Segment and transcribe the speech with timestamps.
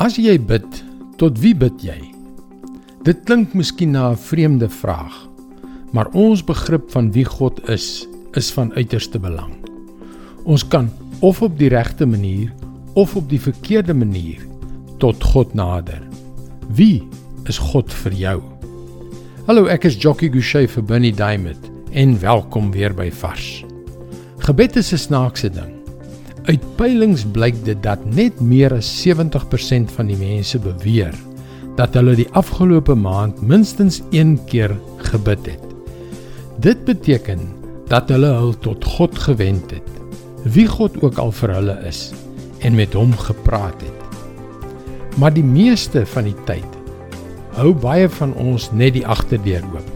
[0.00, 0.64] As jy bid,
[1.20, 1.98] tot wie bid jy?
[3.04, 5.28] Dit klink miskien na 'n vreemde vraag,
[5.92, 9.52] maar ons begrip van wie God is, is van uiterste belang.
[10.44, 10.88] Ons kan
[11.20, 12.48] of op die regte manier
[12.94, 14.40] of op die verkeerde manier
[14.98, 16.00] tot God nader.
[16.72, 17.02] Wie
[17.44, 18.42] is God vir jou?
[19.46, 23.64] Hallo, ek is Jockey Gouchee vir Bernie Diamond en welkom weer by Vars.
[24.38, 25.79] Gebed is 'n snaakse ding.
[26.48, 31.16] Uit peilings blyk dit dat net meer as 70% van die mense beweer
[31.76, 34.72] dat hulle die afgelope maand minstens 1 keer
[35.10, 35.66] gebid het.
[36.60, 37.44] Dit beteken
[37.88, 39.90] dat hulle hul tot God gewend het,
[40.44, 42.10] wie God ook al vir hulle is,
[42.64, 45.16] en met hom gepraat het.
[45.20, 46.78] Maar die meeste van die tyd
[47.56, 49.88] hou baie van ons net die agterdeur oop.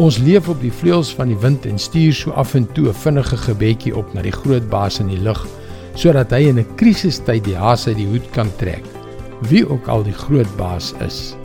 [0.00, 3.00] Ons leef op die vleuels van die wind en stuur so af en toe 'n
[3.04, 5.46] vinnige gebedjie op na die groot baas in die lug
[5.94, 8.84] sodat hy in 'n krisistyd die haas uit die hoed kan trek,
[9.48, 11.36] wie ook al die groot baas is.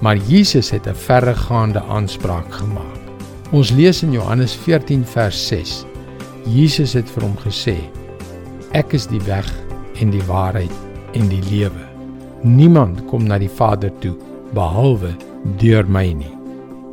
[0.00, 2.98] Maar Jesus het 'n verregaande aanspraak gemaak.
[3.50, 5.84] Ons lees in Johannes 14 vers 6.
[6.44, 7.76] Jesus het vir hom gesê:
[8.72, 9.48] Ek is die weg
[10.00, 10.72] en die waarheid
[11.12, 11.84] en die lewe.
[12.42, 14.16] Niemand kom na die Vader toe
[14.54, 15.16] behalwe
[15.58, 16.34] deur my nie.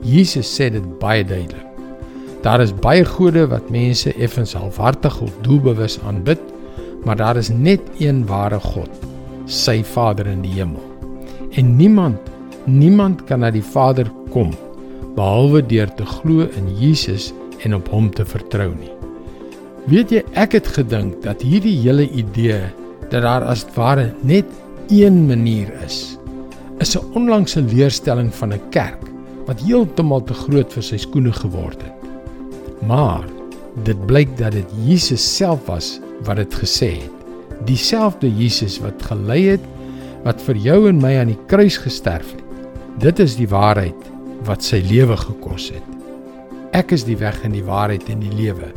[0.01, 1.61] Jesus sê dit baie duidelik.
[2.41, 6.39] Daar is baie gode wat mense effens halfhartig of doelbewus aanbid
[7.05, 8.89] maar daar is net een ware God,
[9.45, 10.81] sy Vader in die hemel.
[11.55, 12.19] En niemand,
[12.65, 14.51] niemand kan na die Vader kom
[15.15, 17.31] behalwe deur te glo in Jesus
[17.63, 18.91] en op hom te vertrou nie.
[19.87, 22.65] Weet jy, ek het gedink dat hierdie hele idee
[23.11, 24.49] dat daar as ware net
[24.89, 26.17] een manier is,
[26.81, 29.01] is 'n onlangse leerstelling van 'n kerk
[29.45, 31.93] wat heeltemal te groot vir sy skoene geword het.
[32.87, 33.23] Maar
[33.83, 37.11] dit blyk dat dit Jesus self was wat dit gesê het.
[37.67, 39.71] Dieselfde Jesus wat gelei het
[40.25, 42.43] wat vir jou en my aan die kruis gesterf het.
[43.01, 44.07] Dit is die waarheid
[44.47, 45.91] wat sy lewe gekos het.
[46.75, 48.71] Ek is die weg en die waarheid en die lewe.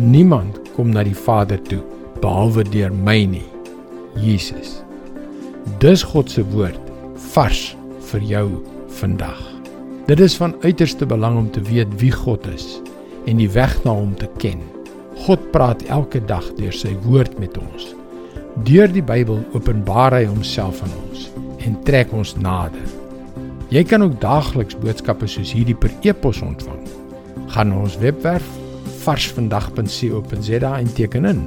[0.00, 1.80] Niemand kom na die Vader toe
[2.20, 3.46] behalwe deur my nie.
[4.20, 4.80] Jesus.
[5.80, 6.80] Dis God se woord
[7.32, 7.70] vars
[8.10, 8.46] vir jou
[9.00, 9.40] vandag.
[10.08, 12.80] Dit is van uiterste belang om te weet wie God is
[13.30, 14.62] en die weg na hom te ken.
[15.26, 17.90] God praat elke dag deur sy woord met ons.
[18.64, 21.28] Deur die Bybel openbaar hy homself aan ons
[21.66, 22.88] en trek ons nader.
[23.70, 26.80] Jy kan ook daagliks boodskappe soos hierdie per e-pos ontvang.
[27.52, 28.46] Gaan na ons webwerf
[29.04, 31.44] varsvandag.co.za en teken in.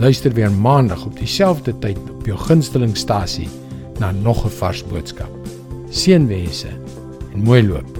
[0.00, 3.48] Luister weer maandag op dieselfde tyd op jou gunstelingstasie
[4.00, 5.30] na nog 'n vars boodskap.
[5.90, 6.72] Seënwense
[7.34, 7.99] en mooi loop.